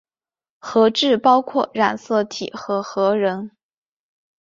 [0.57, 3.51] 核质包括染色体和核仁。